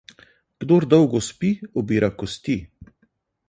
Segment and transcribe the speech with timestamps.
[0.63, 1.53] Kdor dolgo spi,
[1.85, 2.61] obira kosti.